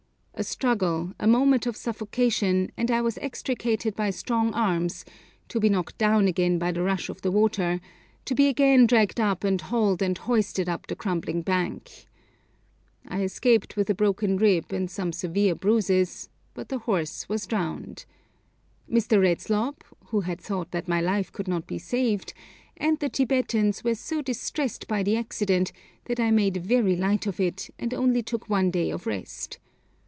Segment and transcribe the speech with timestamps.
[0.33, 5.05] A struggle, a moment of suffocation, and I was extricated by strong arms,
[5.49, 7.79] to be knocked down again by the rush of the water,
[8.25, 12.07] to be again dragged up and hauled and hoisted up the crumbling bank.
[13.07, 18.05] I escaped with a broken rib and some severe bruises, but the horse was drowned.
[18.89, 19.21] Mr.
[19.21, 22.33] Redslob, who had thought that my life could not be saved,
[22.77, 25.71] and the Tibetans were so distressed by the accident
[26.05, 29.59] that I made very light of it, and only took one day of rest.